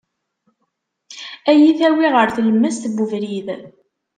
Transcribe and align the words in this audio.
Ad 1.49 1.55
iyi-tawi 1.57 2.07
ɣer 2.15 2.27
tlemmast 2.35 2.83
n 2.87 3.01
ubrid. 3.03 3.47